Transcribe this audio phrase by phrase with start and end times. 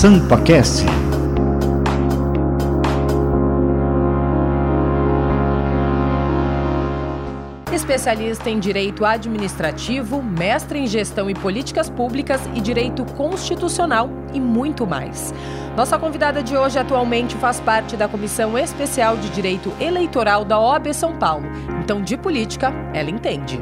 [0.00, 0.86] SampaCast.
[7.70, 14.86] Especialista em Direito Administrativo, mestre em Gestão e Políticas Públicas e Direito Constitucional e muito
[14.86, 15.34] mais.
[15.76, 20.94] Nossa convidada de hoje atualmente faz parte da Comissão Especial de Direito Eleitoral da OAB
[20.94, 21.44] São Paulo.
[21.84, 23.60] Então, de política, ela entende.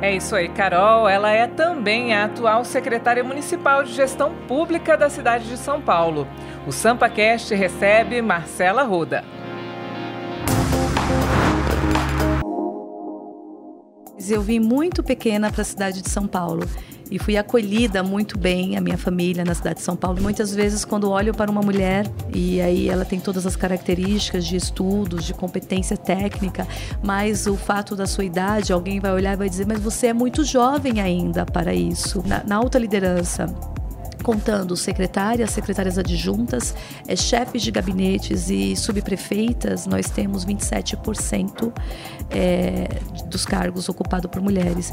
[0.00, 1.08] É isso aí, Carol.
[1.08, 6.26] Ela é também a atual secretária municipal de gestão pública da cidade de São Paulo.
[6.66, 9.24] O SampaCast recebe Marcela Ruda.
[14.30, 16.62] Eu vim muito pequena para a cidade de São Paulo
[17.10, 20.20] e fui acolhida muito bem, a minha família na cidade de São Paulo.
[20.20, 24.56] Muitas vezes, quando olho para uma mulher e aí ela tem todas as características de
[24.56, 26.66] estudos, de competência técnica,
[27.02, 30.12] mas o fato da sua idade, alguém vai olhar e vai dizer: Mas você é
[30.12, 32.22] muito jovem ainda para isso.
[32.26, 33.46] Na, na alta liderança,
[34.22, 36.74] contando secretárias, secretárias adjuntas,
[37.06, 41.72] é, chefes de gabinetes e subprefeitas, nós temos 27%
[42.30, 42.88] é,
[43.26, 44.92] dos cargos ocupados por mulheres.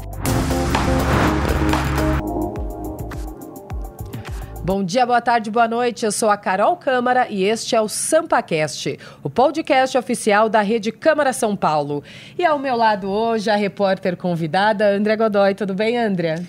[4.66, 6.04] Bom dia, boa tarde, boa noite.
[6.04, 10.90] Eu sou a Carol Câmara e este é o SampaCast, o podcast oficial da Rede
[10.90, 12.02] Câmara São Paulo.
[12.36, 15.54] E ao meu lado hoje a repórter convidada, André Godoy.
[15.54, 16.42] Tudo bem, André?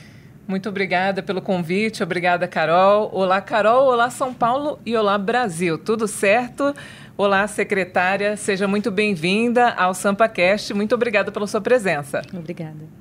[0.48, 3.12] Muito obrigada pelo convite, obrigada, Carol.
[3.14, 5.78] Olá, Carol, olá, São Paulo e olá, Brasil.
[5.78, 6.74] Tudo certo?
[7.16, 10.74] Olá, secretária, seja muito bem-vinda ao SampaCast.
[10.74, 12.24] Muito obrigada pela sua presença.
[12.34, 12.97] Obrigada.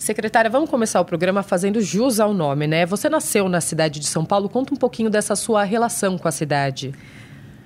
[0.00, 2.86] Secretária, vamos começar o programa fazendo jus ao nome, né?
[2.86, 6.32] Você nasceu na cidade de São Paulo, conta um pouquinho dessa sua relação com a
[6.32, 6.94] cidade.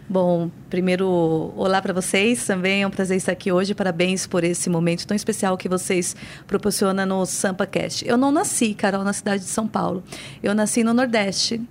[0.09, 2.83] Bom, primeiro, olá para vocês também.
[2.83, 3.73] É um prazer estar aqui hoje.
[3.73, 8.05] Parabéns por esse momento tão especial que vocês proporcionam no SampaCast.
[8.05, 10.03] Eu não nasci, Carol, na cidade de São Paulo.
[10.43, 11.63] Eu nasci no Nordeste,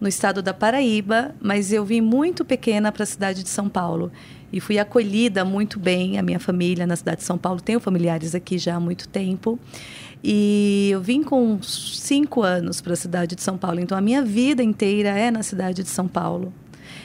[0.00, 4.10] no estado da Paraíba, mas eu vim muito pequena para a cidade de São Paulo
[4.52, 7.60] e fui acolhida muito bem, a minha família na cidade de São Paulo.
[7.60, 9.58] Tenho familiares aqui já há muito tempo.
[10.22, 14.22] E eu vim com cinco anos para a cidade de São Paulo, então a minha
[14.22, 16.52] vida inteira é na cidade de São Paulo.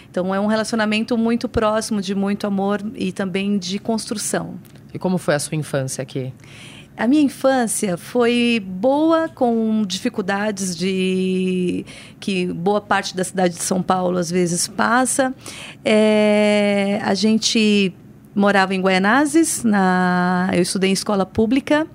[0.09, 4.55] Então é um relacionamento muito próximo, de muito amor e também de construção.
[4.93, 6.31] E como foi a sua infância aqui?
[6.95, 11.83] A minha infância foi boa, com dificuldades de
[12.19, 15.33] que boa parte da cidade de São Paulo às vezes passa.
[15.83, 17.91] É, a gente
[18.35, 21.87] morava em Guaianazes, na, eu estudei em escola pública.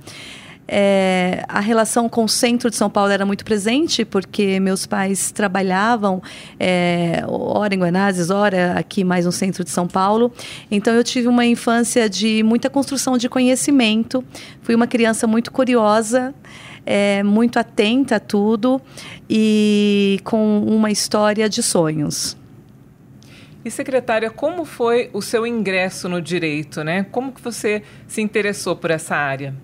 [0.71, 5.33] É, a relação com o centro de São Paulo era muito presente, porque meus pais
[5.33, 6.23] trabalhavam,
[6.61, 10.31] é, ora em Guanazes, ora aqui mais no centro de São Paulo.
[10.71, 14.23] Então eu tive uma infância de muita construção de conhecimento.
[14.61, 16.35] Fui uma criança muito curiosa.
[16.91, 18.81] É, muito atenta a tudo
[19.29, 22.35] e com uma história de sonhos.
[23.63, 27.05] E secretária, como foi o seu ingresso no direito, né?
[27.11, 29.55] Como que você se interessou por essa área?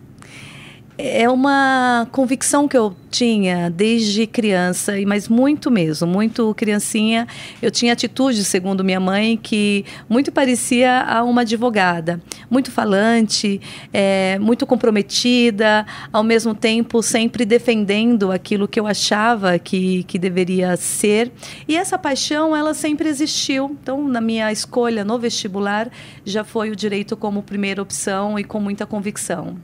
[0.96, 7.26] É uma convicção que eu tinha desde criança, mas muito mesmo, muito criancinha.
[7.60, 12.22] Eu tinha atitude, segundo minha mãe, que muito parecia a uma advogada.
[12.48, 13.60] Muito falante,
[13.92, 20.76] é, muito comprometida, ao mesmo tempo sempre defendendo aquilo que eu achava que, que deveria
[20.76, 21.32] ser.
[21.66, 23.76] E essa paixão, ela sempre existiu.
[23.82, 25.90] Então, na minha escolha no vestibular,
[26.24, 29.56] já foi o direito como primeira opção e com muita convicção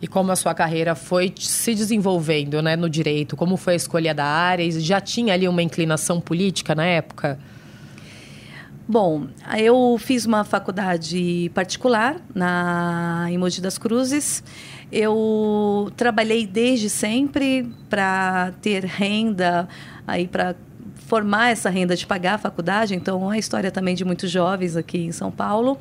[0.00, 4.14] e como a sua carreira foi se desenvolvendo né, no direito, como foi a escolha
[4.14, 7.38] da área, já tinha ali uma inclinação política na época?
[8.88, 9.26] Bom,
[9.58, 14.44] eu fiz uma faculdade particular na em Mogi das Cruzes.
[14.92, 19.68] Eu trabalhei desde sempre para ter renda
[20.06, 20.54] aí para
[21.06, 24.98] formar essa renda de pagar a faculdade, então a história também de muitos jovens aqui
[24.98, 25.78] em São Paulo.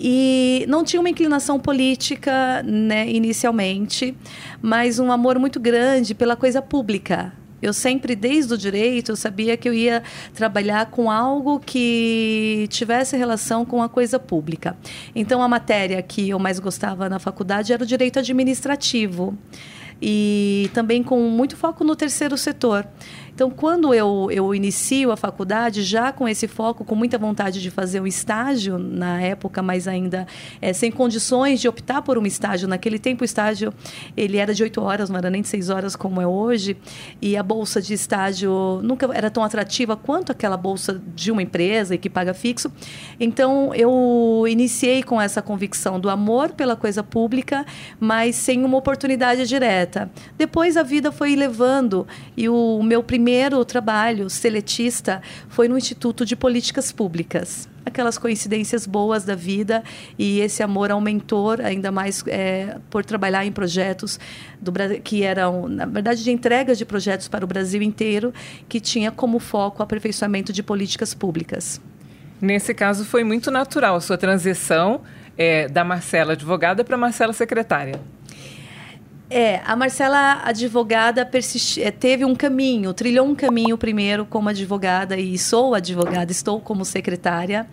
[0.00, 4.16] E não tinha uma inclinação política né, inicialmente,
[4.60, 7.32] mas um amor muito grande pela coisa pública.
[7.62, 10.02] Eu sempre, desde o direito, eu sabia que eu ia
[10.34, 14.76] trabalhar com algo que tivesse relação com a coisa pública.
[15.14, 19.38] Então, a matéria que eu mais gostava na faculdade era o direito administrativo
[20.00, 22.86] e também com muito foco no terceiro setor.
[23.34, 27.68] Então, quando eu, eu inicio a faculdade, já com esse foco, com muita vontade de
[27.68, 30.24] fazer um estágio na época, mas ainda
[30.62, 32.68] é, sem condições de optar por um estágio.
[32.68, 33.74] Naquele tempo, o estágio
[34.16, 36.76] ele era de oito horas, não era nem de seis horas como é hoje.
[37.20, 41.96] E a bolsa de estágio nunca era tão atrativa quanto aquela bolsa de uma empresa
[41.96, 42.70] e que paga fixo.
[43.18, 47.66] Então, eu iniciei com essa convicção do amor pela coisa pública,
[47.98, 50.08] mas sem uma oportunidade direta.
[50.38, 56.26] Depois, a vida foi levando e o meu primeiro primeiro trabalho seletista foi no Instituto
[56.26, 59.82] de Políticas Públicas aquelas coincidências boas da vida
[60.18, 64.20] e esse amor aumentou ainda mais é, por trabalhar em projetos
[64.60, 64.70] do
[65.02, 68.30] que eram na verdade de entregas de projetos para o Brasil inteiro
[68.68, 71.80] que tinha como foco o aperfeiçoamento de políticas públicas.
[72.42, 75.00] Nesse caso foi muito natural a sua transição
[75.38, 77.98] é, da Marcela advogada para Marcela secretária.
[79.36, 85.16] É, a Marcela, advogada, persisti- é, teve um caminho, trilhou um caminho primeiro como advogada
[85.16, 87.66] e sou advogada, estou como secretária,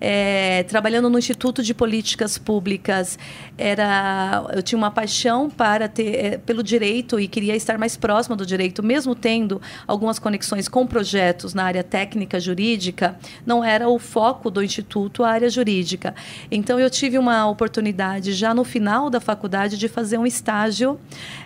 [0.00, 3.18] é, trabalhando no Instituto de Políticas Públicas.
[3.58, 8.34] Era, eu tinha uma paixão para ter é, pelo direito e queria estar mais próxima
[8.34, 13.98] do direito, mesmo tendo algumas conexões com projetos na área técnica jurídica, não era o
[13.98, 16.14] foco do instituto a área jurídica.
[16.50, 20.98] Então eu tive uma oportunidade já no final da faculdade de fazer um estágio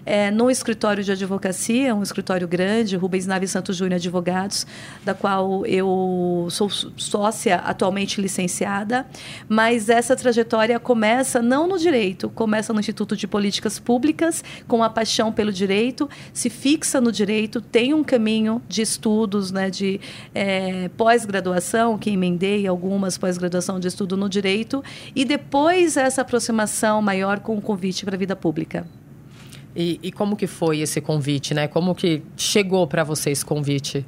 [0.07, 4.67] é, no escritório de advocacia, um escritório grande, Rubens Naves Santos Júnior Advogados,
[5.05, 9.05] da qual eu sou sócia atualmente licenciada,
[9.49, 14.89] mas essa trajetória começa não no direito, começa no Instituto de Políticas Públicas, com a
[14.89, 20.01] paixão pelo direito, se fixa no direito, tem um caminho de estudos, né, de
[20.33, 27.41] é, pós-graduação, que emendei algumas pós-graduação de estudo no direito, e depois essa aproximação maior
[27.41, 28.87] com o convite para a vida pública.
[29.77, 31.69] E, e, como que foi esse convite, né?
[31.69, 34.07] Como que chegou para você esse convite?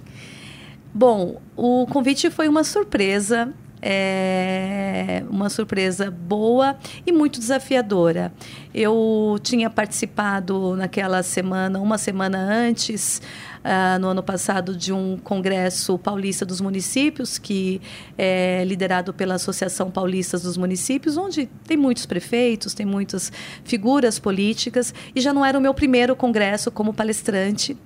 [0.95, 6.77] Bom, o convite foi uma surpresa, é uma surpresa boa
[7.07, 8.33] e muito desafiadora.
[8.75, 13.21] Eu tinha participado naquela semana, uma semana antes,
[13.65, 17.81] uh, no ano passado, de um congresso paulista dos municípios, que
[18.17, 23.33] é liderado pela Associação Paulista dos Municípios, onde tem muitos prefeitos, tem muitas
[23.65, 27.77] figuras políticas, e já não era o meu primeiro congresso como palestrante.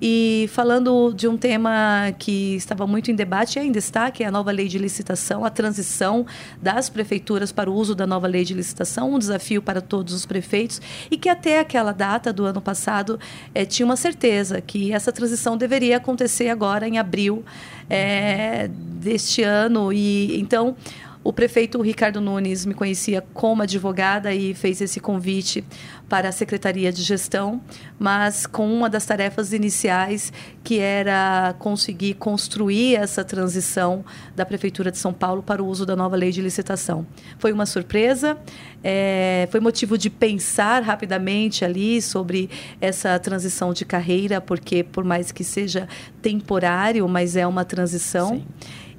[0.00, 4.30] E falando de um tema que estava muito em debate ainda está, que é a
[4.30, 6.26] nova lei de licitação, a transição
[6.60, 10.26] das prefeituras para o uso da nova lei de licitação, um desafio para todos os
[10.26, 10.80] prefeitos,
[11.10, 13.18] e que até aquela data do ano passado
[13.54, 15.21] eh, tinha uma certeza que essa transição
[15.56, 17.44] deveria acontecer agora em abril
[17.88, 19.92] é, deste ano.
[19.92, 20.76] E então
[21.24, 25.64] o prefeito Ricardo Nunes me conhecia como advogada e fez esse convite
[26.08, 27.60] para a Secretaria de Gestão,
[27.98, 30.32] mas com uma das tarefas iniciais
[30.64, 34.04] que era conseguir construir essa transição
[34.34, 37.06] da Prefeitura de São Paulo para o uso da nova lei de licitação.
[37.38, 38.36] Foi uma surpresa,
[38.82, 45.30] é, foi motivo de pensar rapidamente ali sobre essa transição de carreira, porque por mais
[45.30, 45.88] que seja
[46.20, 48.30] temporário, mas é uma transição.
[48.30, 48.44] Sim.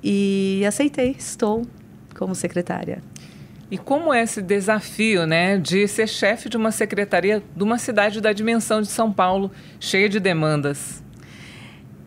[0.02, 1.66] E aceitei, estou
[2.14, 3.02] como secretária.
[3.72, 8.22] E como é esse desafio, né, de ser chefe de uma secretaria de uma cidade
[8.22, 11.02] da dimensão de São Paulo, cheia de demandas?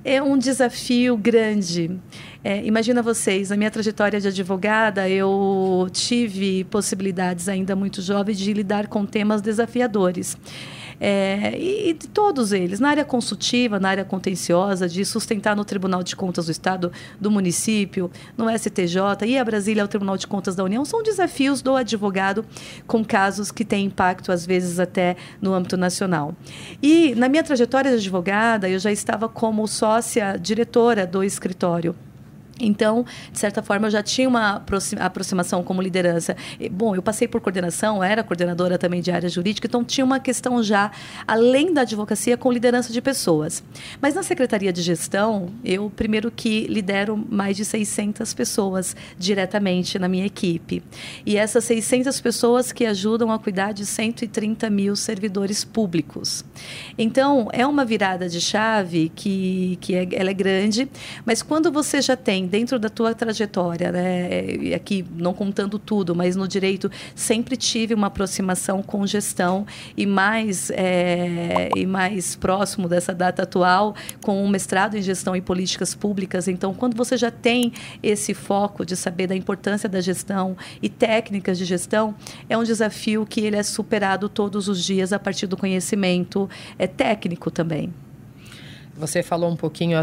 [0.05, 1.91] É um desafio grande.
[2.45, 8.53] É, imagina vocês, na minha trajetória de advogada, eu tive possibilidades ainda muito jovem de
[8.53, 10.37] lidar com temas desafiadores.
[11.01, 16.03] É, e, e todos eles, na área consultiva, na área contenciosa, de sustentar no Tribunal
[16.03, 20.55] de Contas do Estado, do município, no STJ e a Brasília ao Tribunal de Contas
[20.55, 22.45] da União, são desafios do advogado
[22.87, 26.35] com casos que têm impacto, às vezes, até no âmbito nacional.
[26.83, 31.95] E na minha trajetória de advogada, eu já estava como sócia diretora do escritório
[32.61, 34.63] então, de certa forma, eu já tinha uma
[34.99, 36.37] aproximação como liderança.
[36.71, 40.63] Bom, eu passei por coordenação, era coordenadora também de área jurídica, então tinha uma questão
[40.63, 40.91] já,
[41.27, 43.63] além da advocacia, com liderança de pessoas.
[44.01, 50.09] Mas na Secretaria de Gestão, eu, primeiro que lidero mais de 600 pessoas diretamente na
[50.09, 50.83] minha equipe.
[51.25, 56.45] E essas 600 pessoas que ajudam a cuidar de 130 mil servidores públicos.
[56.97, 60.89] Então, é uma virada de chave que, que é, ela é grande,
[61.25, 66.15] mas quando você já tem dentro da tua trajetória, né, e aqui não contando tudo,
[66.15, 72.89] mas no direito sempre tive uma aproximação com gestão e mais é, e mais próximo
[72.89, 76.49] dessa data atual com um mestrado em gestão e políticas públicas.
[76.49, 77.73] Então, quando você já tem
[78.03, 82.15] esse foco de saber da importância da gestão e técnicas de gestão,
[82.49, 86.49] é um desafio que ele é superado todos os dias a partir do conhecimento
[86.79, 87.93] é técnico também.
[88.97, 89.99] Você falou um pouquinho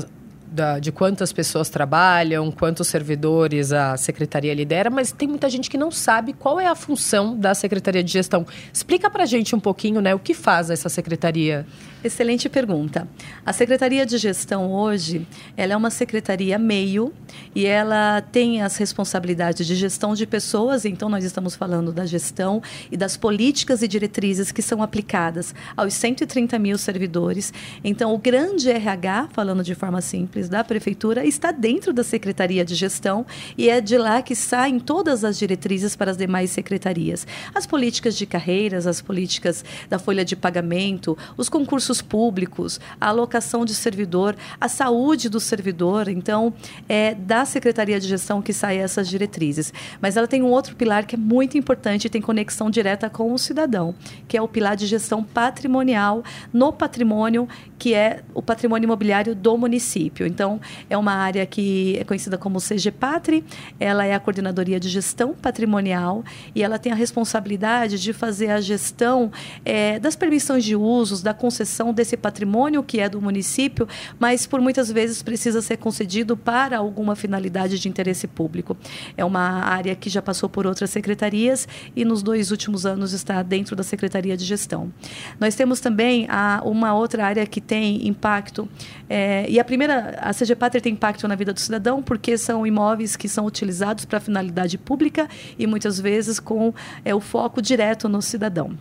[0.46, 5.78] da, de quantas pessoas trabalham, quantos servidores a secretaria lidera, mas tem muita gente que
[5.78, 8.46] não sabe qual é a função da Secretaria de Gestão.
[8.72, 11.66] Explica para a gente um pouquinho né, o que faz essa secretaria.
[12.04, 13.08] Excelente pergunta.
[13.46, 17.14] A Secretaria de Gestão hoje, ela é uma secretaria meio
[17.56, 22.62] e ela tem as responsabilidades de gestão de pessoas, então nós estamos falando da gestão
[22.92, 27.54] e das políticas e diretrizes que são aplicadas aos 130 mil servidores.
[27.84, 32.76] Então, o grande RH, falando de forma simples, da Prefeitura, está dentro da Secretaria de
[32.76, 33.26] Gestão
[33.58, 37.26] e é de lá que saem todas as diretrizes para as demais secretarias.
[37.54, 43.66] As políticas de carreiras, as políticas da folha de pagamento, os concursos públicos, a alocação
[43.66, 46.08] de servidor, a saúde do servidor.
[46.08, 46.54] Então,
[46.88, 49.74] é da Secretaria de Gestão que saem essas diretrizes.
[50.02, 53.34] Mas ela tem um outro pilar que é muito importante e tem conexão direta com
[53.34, 53.96] o cidadão,
[54.28, 57.48] que é o pilar de gestão patrimonial no patrimônio,
[57.84, 60.25] que é o patrimônio imobiliário do município.
[60.25, 63.44] Então, é uma área que é conhecida como CGPatri,
[63.78, 66.24] ela é a coordenadoria de gestão patrimonial
[66.56, 69.30] e ela tem a responsabilidade de fazer a gestão
[69.66, 73.86] é, das permissões de usos, da concessão desse patrimônio que é do município,
[74.18, 78.78] mas por muitas vezes precisa ser concedido para alguma finalidade de interesse público.
[79.18, 83.44] É uma área que já passou por outras secretarias e nos dois últimos anos está
[83.44, 84.90] dentro da Secretaria de Gestão.
[85.38, 88.68] Nós temos também a, uma outra área que tem impacto,
[89.10, 93.15] é, e a primeira, a CGPATER tem impacto na vida do cidadão porque são imóveis
[93.15, 95.27] que são utilizados para finalidade pública
[95.58, 96.74] e muitas vezes com
[97.06, 98.77] é, o foco direto no cidadão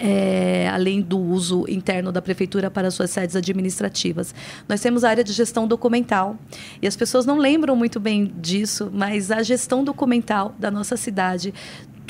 [0.00, 4.34] é, além do uso interno da prefeitura para suas sedes administrativas.
[4.66, 6.36] Nós temos a área de gestão documental
[6.80, 11.52] e as pessoas não lembram muito bem disso, mas a gestão documental da nossa cidade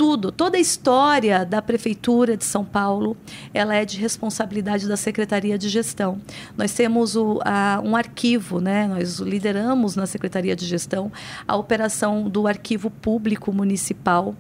[0.01, 3.15] tudo, toda a história da prefeitura de São Paulo,
[3.53, 6.19] ela é de responsabilidade da Secretaria de Gestão.
[6.57, 8.89] Nós temos o, a, um arquivo, né?
[8.89, 11.13] Nós lideramos na Secretaria de Gestão
[11.47, 14.35] a operação do arquivo público municipal,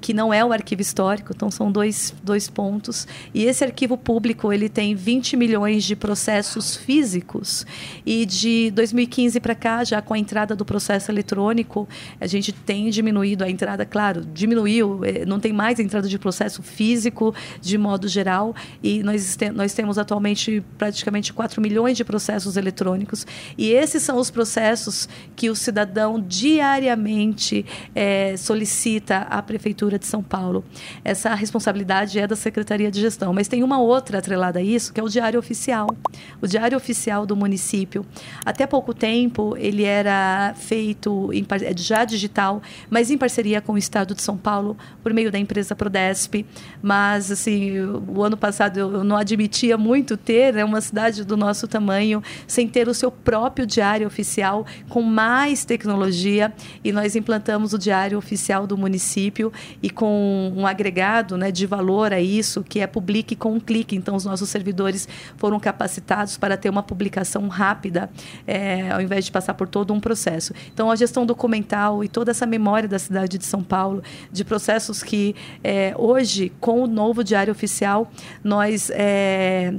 [0.00, 3.06] que não é o arquivo histórico, então são dois, dois pontos.
[3.32, 7.64] E esse arquivo público, ele tem 20 milhões de processos físicos
[8.04, 11.88] e de 2015 para cá, já com a entrada do processo eletrônico,
[12.20, 17.34] a gente tem diminuído a entrada, claro, diminuiu não tem mais entrada de processo físico
[17.60, 23.70] de modo geral e nós, nós temos atualmente praticamente 4 milhões de processos eletrônicos e
[23.70, 30.64] esses são os processos que o cidadão diariamente é, solicita à Prefeitura de São Paulo.
[31.04, 35.00] Essa responsabilidade é da Secretaria de Gestão, mas tem uma outra atrelada a isso, que
[35.00, 35.88] é o Diário Oficial.
[36.40, 38.04] O Diário Oficial do município.
[38.44, 41.46] Até pouco tempo, ele era feito em,
[41.76, 45.74] já digital, mas em parceria com o Estado de São Paulo, por meio da empresa
[45.74, 46.46] Prodesp,
[46.82, 51.68] mas assim, o ano passado eu não admitia muito ter né, uma cidade do nosso
[51.68, 57.78] tamanho sem ter o seu próprio diário oficial com mais tecnologia e nós implantamos o
[57.78, 62.86] diário oficial do município e com um agregado né, de valor a isso, que é
[62.86, 63.96] publique com um clique.
[63.96, 68.10] Então, os nossos servidores foram capacitados para ter uma publicação rápida,
[68.46, 70.52] é, ao invés de passar por todo um processo.
[70.72, 74.73] Então, a gestão documental e toda essa memória da cidade de São Paulo, de processos
[74.74, 78.10] processos que é, hoje, com o novo Diário Oficial,
[78.42, 79.74] nós é,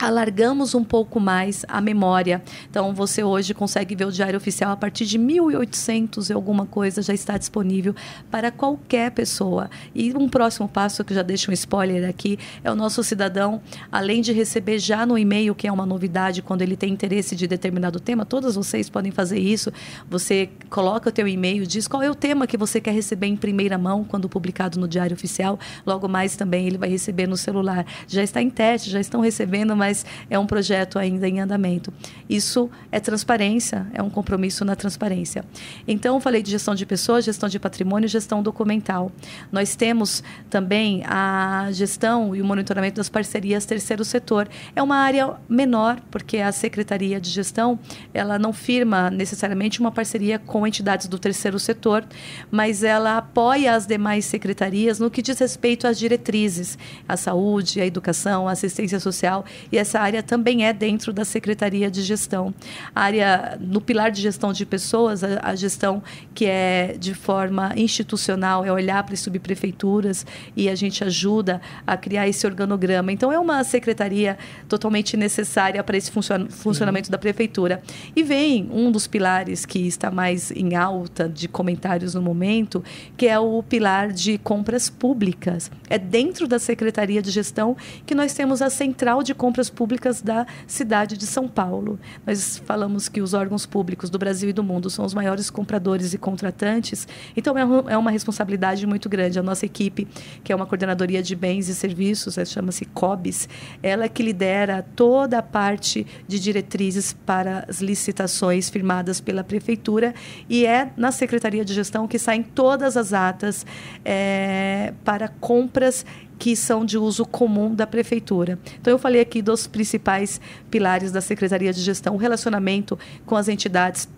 [0.00, 2.42] alargamos um pouco mais a memória.
[2.68, 7.02] Então, você hoje consegue ver o Diário Oficial a partir de 1800 e alguma coisa
[7.02, 7.94] já está disponível
[8.30, 9.70] para qualquer pessoa.
[9.94, 13.60] E um próximo passo, que já deixo um spoiler aqui, é o nosso cidadão,
[13.92, 17.46] além de receber já no e-mail, que é uma novidade, quando ele tem interesse de
[17.46, 19.72] determinado tema, todas vocês podem fazer isso.
[20.08, 23.36] Você coloca o teu e-mail, diz qual é o tema que você quer receber em
[23.36, 25.58] primeira mão quando publicado no Diário Oficial.
[25.86, 27.84] Logo mais também ele vai receber no celular.
[28.06, 31.92] Já está em teste, já estão recebendo, mas mas é um projeto ainda em andamento.
[32.28, 35.44] Isso é transparência, é um compromisso na transparência.
[35.86, 39.10] Então, falei de gestão de pessoas, gestão de patrimônio, gestão documental.
[39.50, 44.48] Nós temos também a gestão e o monitoramento das parcerias terceiro setor.
[44.76, 47.76] É uma área menor, porque a Secretaria de Gestão,
[48.14, 52.04] ela não firma necessariamente uma parceria com entidades do terceiro setor,
[52.48, 56.78] mas ela apoia as demais secretarias no que diz respeito às diretrizes,
[57.08, 61.90] a saúde, a educação, a assistência social e essa área também é dentro da Secretaria
[61.90, 62.54] de Gestão.
[62.94, 66.02] A área, no pilar de gestão de pessoas, a, a gestão
[66.34, 71.96] que é de forma institucional, é olhar para as subprefeituras e a gente ajuda a
[71.96, 73.10] criar esse organograma.
[73.10, 74.36] Então, é uma secretaria
[74.68, 77.12] totalmente necessária para esse funcion funcionamento Sim.
[77.12, 77.82] da prefeitura.
[78.14, 82.84] E vem um dos pilares que está mais em alta de comentários no momento,
[83.16, 85.70] que é o pilar de compras públicas.
[85.88, 90.46] É dentro da Secretaria de Gestão que nós temos a central de compras públicas da
[90.66, 91.98] cidade de São Paulo.
[92.26, 96.12] Nós falamos que os órgãos públicos do Brasil e do mundo são os maiores compradores
[96.12, 99.38] e contratantes, então é, é uma responsabilidade muito grande.
[99.38, 100.06] A nossa equipe,
[100.42, 103.48] que é uma coordenadoria de bens e serviços, chama-se COBS,
[103.82, 110.14] ela é que lidera toda a parte de diretrizes para as licitações firmadas pela prefeitura
[110.48, 113.64] e é na Secretaria de Gestão que saem todas as atas
[114.04, 116.04] é, para compras
[116.40, 118.58] que são de uso comum da prefeitura.
[118.80, 123.46] Então eu falei aqui dos principais pilares da Secretaria de Gestão, o relacionamento com as
[123.46, 124.08] entidades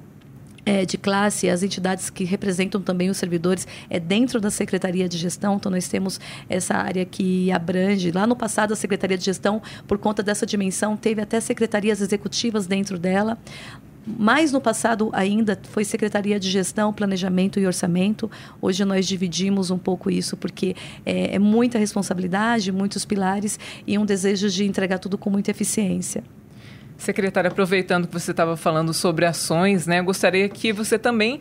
[0.65, 5.19] é, de classe, as entidades que representam também os servidores, é dentro da Secretaria de
[5.19, 5.57] Gestão.
[5.57, 8.13] Então, nós temos essa área que abrange.
[8.13, 12.69] Lá no passado, a Secretaria de Gestão, por conta dessa dimensão, teve até secretarias executivas
[12.69, 13.37] dentro dela.
[14.07, 18.31] Mais no passado ainda foi Secretaria de Gestão, Planejamento e Orçamento.
[18.61, 20.75] Hoje nós dividimos um pouco isso, porque
[21.07, 26.25] é, é muita responsabilidade, muitos pilares e um desejo de entregar tudo com muita eficiência.
[26.97, 31.41] Secretária, aproveitando que você estava falando sobre ações, né, gostaria que você também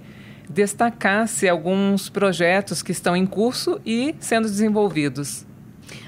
[0.50, 5.46] destacasse alguns projetos que estão em curso e sendo desenvolvidos.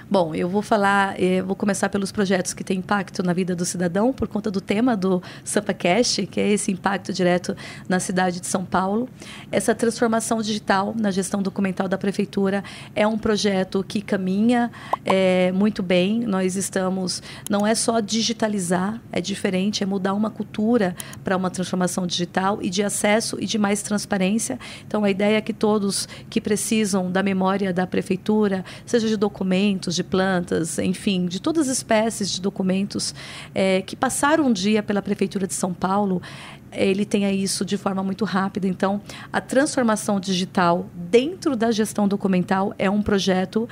[0.09, 3.65] Bom, eu vou falar, eh, vou começar pelos projetos que têm impacto na vida do
[3.65, 7.55] cidadão, por conta do tema do SampaCast, que é esse impacto direto
[7.87, 9.07] na cidade de São Paulo.
[9.51, 14.69] Essa transformação digital na gestão documental da prefeitura é um projeto que caminha
[15.05, 16.19] é, muito bem.
[16.19, 22.05] Nós estamos, não é só digitalizar, é diferente, é mudar uma cultura para uma transformação
[22.05, 24.59] digital e de acesso e de mais transparência.
[24.85, 29.92] Então, a ideia é que todos que precisam da memória da prefeitura, seja de documentos,
[29.95, 33.15] de de plantas, enfim, de todas as espécies de documentos
[33.55, 36.21] é, que passaram um dia pela Prefeitura de São Paulo,
[36.71, 38.67] ele tenha isso de forma muito rápida.
[38.67, 43.69] Então, a transformação digital dentro da gestão documental é um projeto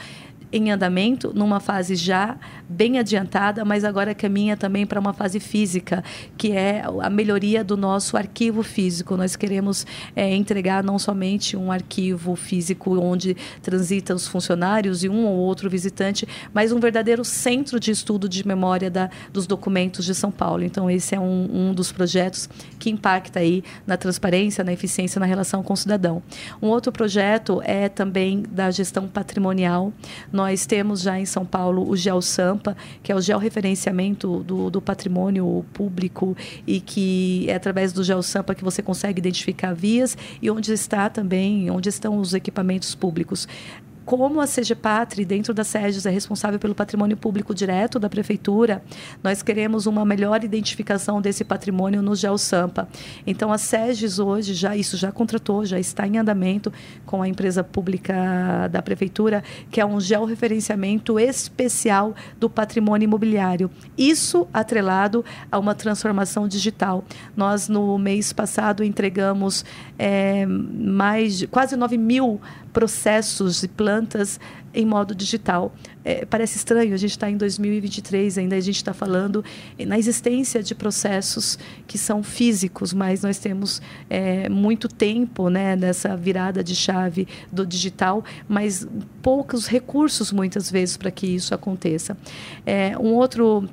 [0.51, 6.03] em andamento, numa fase já bem adiantada, mas agora caminha também para uma fase física,
[6.37, 9.15] que é a melhoria do nosso arquivo físico.
[9.15, 15.25] Nós queremos é, entregar não somente um arquivo físico onde transitam os funcionários e um
[15.25, 20.13] ou outro visitante, mas um verdadeiro centro de estudo de memória da, dos documentos de
[20.13, 20.63] São Paulo.
[20.63, 25.25] Então, esse é um, um dos projetos que impacta aí na transparência, na eficiência, na
[25.25, 26.21] relação com o cidadão.
[26.61, 29.93] Um outro projeto é também da gestão patrimonial.
[30.31, 35.65] Nós temos já em São Paulo o GeoSampa, que é o georreferenciamento do, do patrimônio
[35.73, 41.09] público e que é através do GeoSampa que você consegue identificar vias e onde está
[41.09, 43.47] também, onde estão os equipamentos públicos
[44.11, 48.83] como a CGPatri, dentro da SEGES, é responsável pelo patrimônio público direto da prefeitura,
[49.23, 52.89] nós queremos uma melhor identificação desse patrimônio no GeoSampa.
[53.25, 56.73] Então, a SEGES hoje, já isso já contratou, já está em andamento
[57.05, 63.71] com a empresa pública da prefeitura, que é um georreferenciamento especial do patrimônio imobiliário.
[63.97, 67.05] Isso atrelado a uma transformação digital.
[67.33, 69.63] Nós, no mês passado, entregamos
[69.97, 72.41] é, mais quase 9 mil
[72.73, 74.39] processos e plantas
[74.73, 75.73] em modo digital.
[76.03, 79.43] É, parece estranho, a gente está em 2023 ainda, a gente está falando
[79.85, 86.15] na existência de processos que são físicos, mas nós temos é, muito tempo né, nessa
[86.15, 88.87] virada de chave do digital, mas
[89.21, 92.17] poucos recursos muitas vezes para que isso aconteça.
[92.65, 93.67] É, um outro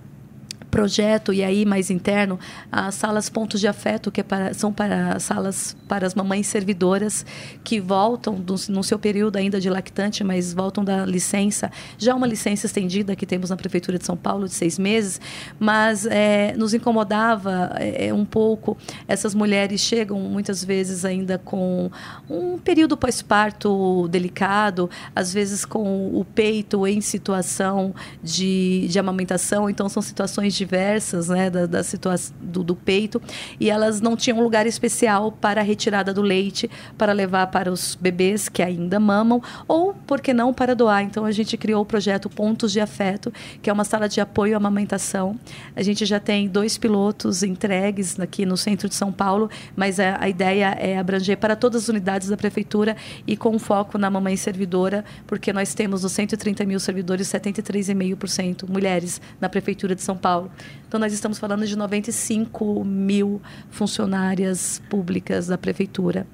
[0.78, 2.38] projeto e aí mais interno
[2.70, 7.26] as salas pontos de afeto que é para, são para salas para as mamães servidoras
[7.64, 11.68] que voltam do, no seu período ainda de lactante mas voltam da licença.
[11.98, 15.20] Já uma licença estendida que temos na prefeitura de São Paulo de seis meses
[15.58, 18.76] mas é, nos incomodava é, um pouco
[19.08, 21.90] essas mulheres chegam muitas vezes ainda com
[22.30, 29.88] um período pós-parto delicado às vezes com o peito em situação de, de amamentação então
[29.88, 33.20] são situações diversas né, da, da situação do, do, peito
[33.58, 37.94] e elas não tinham lugar especial para a retirada do leite para levar para os
[37.94, 41.02] bebês que ainda mamam ou, por que não, para doar.
[41.02, 44.54] Então a gente criou o projeto Pontos de Afeto, que é uma sala de apoio
[44.54, 45.38] à amamentação.
[45.74, 50.18] A gente já tem dois pilotos entregues aqui no centro de São Paulo, mas a,
[50.20, 52.94] a ideia é abranger para todas as unidades da prefeitura
[53.26, 59.20] e com foco na mamãe servidora, porque nós temos os 130 mil servidores, 73,5% mulheres
[59.40, 60.47] na prefeitura de São Paulo.
[60.86, 66.26] Então, nós estamos falando de 95 mil funcionárias públicas da prefeitura.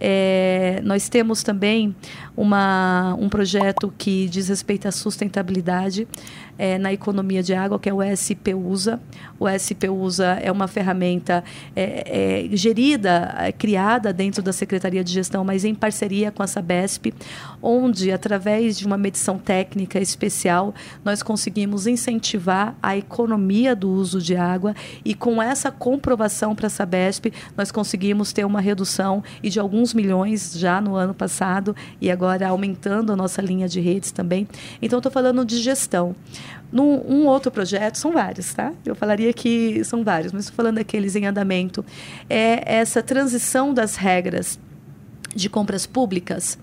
[0.00, 1.94] É, nós temos também
[2.34, 6.08] uma, um projeto que diz respeito à sustentabilidade.
[6.58, 9.00] É, na economia de água, que é o SPUSA.
[9.38, 11.44] O SPUSA é uma ferramenta
[11.76, 16.46] é, é, gerida, é, criada dentro da Secretaria de Gestão, mas em parceria com a
[16.46, 17.14] Sabesp,
[17.62, 24.34] onde, através de uma medição técnica especial, nós conseguimos incentivar a economia do uso de
[24.36, 29.60] água e com essa comprovação para a Sabesp, nós conseguimos ter uma redução e de
[29.60, 34.48] alguns milhões já no ano passado e agora aumentando a nossa linha de redes também.
[34.82, 36.16] Então, estou falando de gestão.
[36.70, 38.72] Num um outro projeto, são vários, tá?
[38.84, 41.84] Eu falaria que são vários, mas estou falando daqueles em andamento.
[42.28, 44.58] É essa transição das regras
[45.34, 46.58] de compras públicas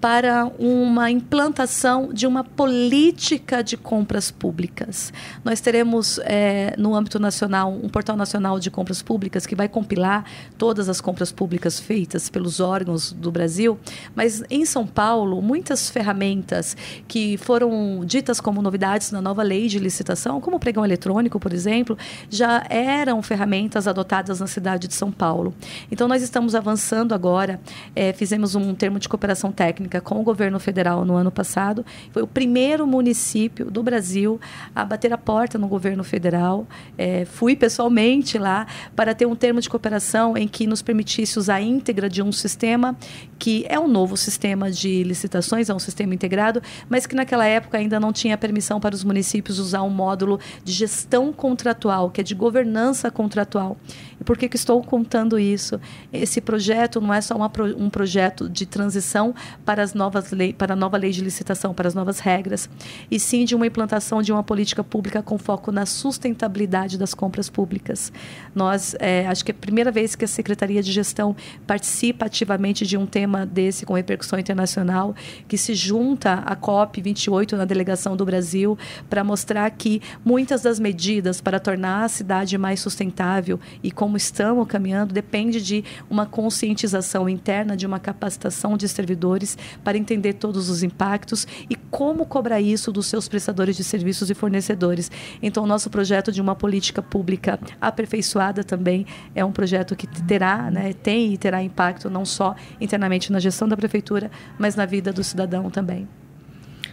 [0.00, 5.12] para uma implantação de uma política de compras públicas.
[5.44, 10.24] Nós teremos, é, no âmbito nacional, um portal nacional de compras públicas que vai compilar
[10.56, 13.78] todas as compras públicas feitas pelos órgãos do Brasil,
[14.14, 19.78] mas em São Paulo, muitas ferramentas que foram ditas como novidades na nova lei de
[19.78, 21.98] licitação, como o pregão eletrônico, por exemplo,
[22.30, 25.54] já eram ferramentas adotadas na cidade de São Paulo.
[25.90, 27.60] Então, nós estamos avançando agora,
[27.94, 31.84] é, fizemos um termo de cooperação técnica técnica com o governo federal no ano passado.
[32.12, 34.40] Foi o primeiro município do Brasil
[34.74, 36.66] a bater a porta no governo federal.
[36.96, 41.56] É, fui pessoalmente lá para ter um termo de cooperação em que nos permitisse usar
[41.56, 42.96] a íntegra de um sistema
[43.38, 47.78] que é um novo sistema de licitações, é um sistema integrado, mas que naquela época
[47.78, 52.24] ainda não tinha permissão para os municípios usar um módulo de gestão contratual, que é
[52.24, 53.78] de governança contratual.
[54.20, 55.80] E por que, que estou contando isso?
[56.12, 60.74] Esse projeto não é só uma, um projeto de transição para, as novas lei, para
[60.74, 62.68] a nova lei de licitação, para as novas regras,
[63.10, 67.48] e sim de uma implantação de uma política pública com foco na sustentabilidade das compras
[67.48, 68.12] públicas.
[68.54, 71.34] Nós, é, acho que é a primeira vez que a Secretaria de Gestão
[71.66, 75.14] participa ativamente de um tema desse com repercussão internacional,
[75.48, 80.78] que se junta à COP 28 na delegação do Brasil para mostrar que muitas das
[80.78, 86.26] medidas para tornar a cidade mais sustentável e com como estamos caminhando depende de uma
[86.26, 92.60] conscientização interna, de uma capacitação de servidores para entender todos os impactos e como cobrar
[92.60, 95.10] isso dos seus prestadores de serviços e fornecedores.
[95.42, 100.70] Então, o nosso projeto de uma política pública aperfeiçoada também é um projeto que terá,
[100.70, 105.12] né, tem e terá impacto não só internamente na gestão da prefeitura, mas na vida
[105.12, 106.08] do cidadão também.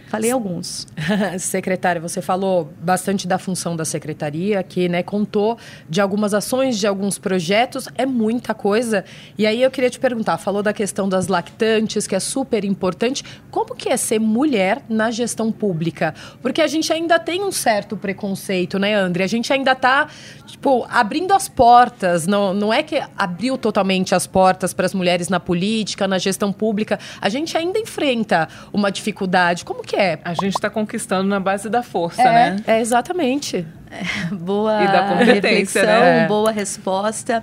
[0.08, 0.86] Falei alguns.
[1.38, 6.86] Secretária, você falou bastante da função da secretaria, que né, contou de algumas ações, de
[6.86, 9.04] alguns projetos, é muita coisa.
[9.36, 13.22] E aí eu queria te perguntar, falou da questão das lactantes, que é super importante.
[13.50, 16.14] Como que é ser mulher na gestão pública?
[16.40, 19.24] Porque a gente ainda tem um certo preconceito, né, André?
[19.24, 20.08] A gente ainda está,
[20.46, 22.26] tipo, abrindo as portas.
[22.26, 26.50] Não, não é que abriu totalmente as portas para as mulheres na política, na gestão
[26.50, 26.98] pública.
[27.20, 29.66] A gente ainda enfrenta uma dificuldade.
[29.66, 30.18] Como que é?
[30.24, 32.56] A gente está conquistando na base da força, é, né?
[32.66, 33.66] É, exatamente.
[33.90, 36.26] É, boa e da competência, né?
[36.28, 37.42] boa resposta.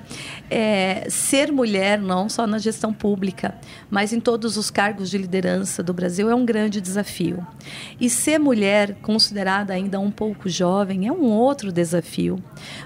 [0.49, 3.55] É, ser mulher, não só na gestão pública,
[3.89, 7.45] mas em todos os cargos de liderança do Brasil, é um grande desafio.
[7.99, 12.41] E ser mulher, considerada ainda um pouco jovem, é um outro desafio.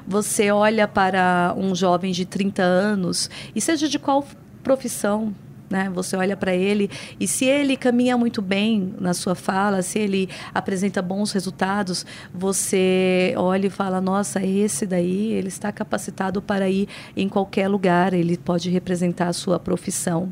[0.07, 4.25] Você olha para um jovem de 30 anos, e seja de qual
[4.63, 5.33] profissão,
[5.69, 5.89] né?
[5.93, 10.29] Você olha para ele e se ele caminha muito bem na sua fala, se ele
[10.53, 16.87] apresenta bons resultados, você olha e fala: nossa, esse daí ele está capacitado para ir
[17.15, 20.31] em qualquer lugar, ele pode representar a sua profissão.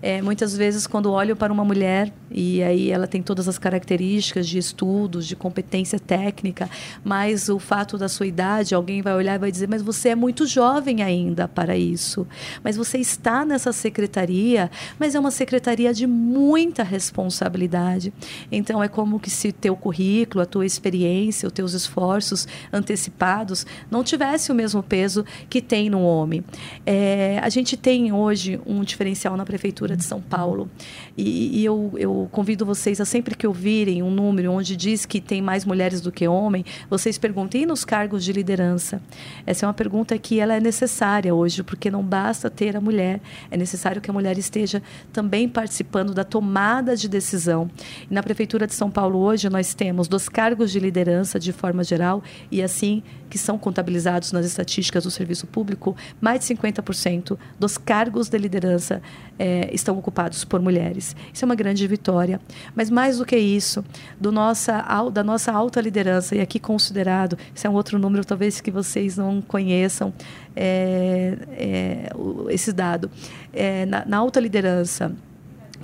[0.00, 4.46] É, muitas vezes, quando olho para uma mulher e aí ela tem todas as características
[4.46, 6.68] de estudos, de competência técnica,
[7.02, 10.14] mas o fato da sua idade, alguém vai olhar e vai dizer: Mas você é
[10.14, 12.26] muito jovem ainda para isso.
[12.62, 18.12] Mas você está nessa secretaria, mas é uma secretaria de muita responsabilidade.
[18.52, 24.04] Então, é como que se teu currículo, a tua experiência, os teus esforços antecipados não
[24.04, 26.44] tivesse o mesmo peso que tem no homem.
[26.84, 30.70] É, a gente tem hoje um diferencial na prefeitura Prefeitura de São Paulo.
[31.16, 35.20] E, e eu, eu, convido vocês a sempre que ouvirem um número onde diz que
[35.20, 39.00] tem mais mulheres do que homens, vocês perguntem nos cargos de liderança.
[39.46, 43.20] Essa é uma pergunta que ela é necessária hoje, porque não basta ter a mulher,
[43.50, 47.70] é necessário que a mulher esteja também participando da tomada de decisão.
[48.10, 51.82] E na Prefeitura de São Paulo hoje nós temos dos cargos de liderança de forma
[51.82, 57.76] geral e assim que são contabilizados nas estatísticas do serviço público, mais de 50% dos
[57.76, 59.02] cargos de liderança
[59.38, 61.14] é, estão ocupados por mulheres.
[61.32, 62.40] Isso é uma grande vitória.
[62.74, 63.84] Mas mais do que isso,
[64.20, 68.60] do nossa, da nossa alta liderança, e aqui considerado, isso é um outro número talvez
[68.60, 70.12] que vocês não conheçam,
[70.54, 72.10] é, é,
[72.50, 73.10] esse dado,
[73.52, 75.12] é, na, na alta liderança,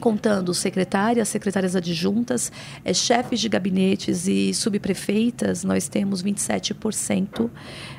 [0.05, 2.53] contando secretárias, secretárias adjuntas,
[2.85, 7.49] é, chefes de gabinetes e subprefeitas, nós temos 27%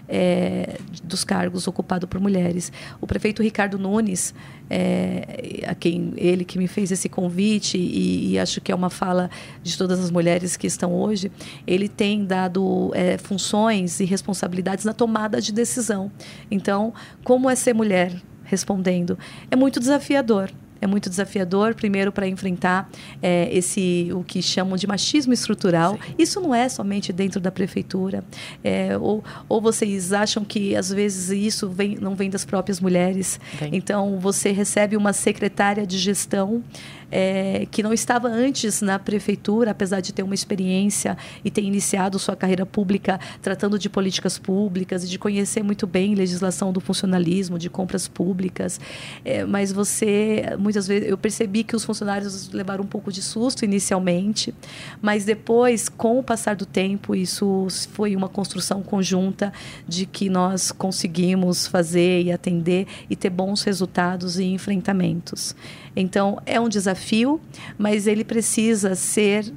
[0.08, 2.72] é, dos cargos ocupados por mulheres.
[3.02, 4.36] O prefeito Ricardo Nunes,
[4.70, 8.92] é, a quem ele que me fez esse convite e, e, acho que é uma
[8.92, 9.28] fala
[9.64, 11.32] de todas as mulheres que estão hoje,
[11.66, 16.12] ele tem dado é, funções e responsabilidades na tomada de decisão.
[16.52, 18.14] Então, como é ser mulher?
[18.44, 19.18] Respondendo,
[19.50, 20.52] é muito desafiador
[20.86, 22.90] é muito desafiador, primeiro para enfrentar
[23.22, 25.94] é, esse o que chamam de machismo estrutural.
[25.94, 26.16] Sim.
[26.18, 28.24] Isso não é somente dentro da prefeitura.
[28.64, 33.40] É, ou, ou vocês acham que às vezes isso vem, não vem das próprias mulheres?
[33.60, 33.76] Vem.
[33.76, 36.64] Então você recebe uma secretária de gestão
[37.12, 42.20] é, que não estava antes na prefeitura, apesar de ter uma experiência e ter iniciado
[42.20, 47.58] sua carreira pública tratando de políticas públicas e de conhecer muito bem legislação do funcionalismo,
[47.58, 48.80] de compras públicas.
[49.24, 53.64] É, mas você, muitas vezes, eu percebi que os funcionários levaram um pouco de susto
[53.66, 54.54] inicialmente,
[55.02, 59.54] mas depois, com o passar do tempo, isso foi uma construção conjunta
[59.88, 65.56] de que nós conseguimos fazer e atender e ter bons resultados e enfrentamentos.
[65.96, 67.40] Então, é um desafio,
[67.78, 69.54] mas ele precisa ser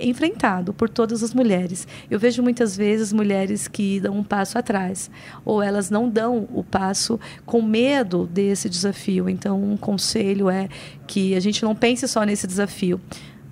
[0.00, 1.86] enfrentado por todas as mulheres.
[2.10, 5.10] Eu vejo muitas vezes mulheres que dão um passo atrás,
[5.44, 9.28] ou elas não dão o passo com medo desse desafio.
[9.28, 10.68] Então, um conselho é
[11.06, 13.00] que a gente não pense só nesse desafio.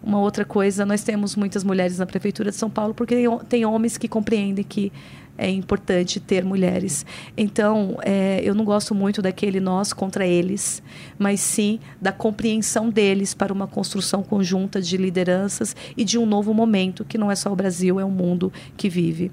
[0.02, 3.16] Uma outra coisa, nós temos muitas mulheres na prefeitura de São Paulo porque
[3.48, 4.90] tem homens que compreendem que
[5.38, 7.06] é importante ter mulheres.
[7.36, 10.82] Então, é, eu não gosto muito daquele nós contra eles,
[11.16, 16.52] mas sim da compreensão deles para uma construção conjunta de lideranças e de um novo
[16.52, 19.30] momento, que não é só o Brasil, é o mundo que vive.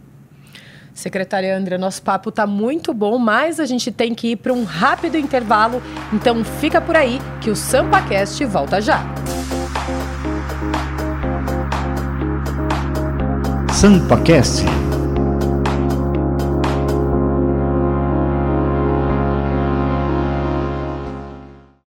[0.94, 4.64] Secretária André, nosso papo está muito bom, mas a gente tem que ir para um
[4.64, 9.04] rápido intervalo, então fica por aí que o SampaCast volta já.
[13.74, 14.64] SampaCast